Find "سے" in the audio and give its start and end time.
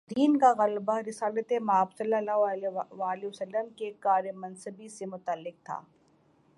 4.89-5.05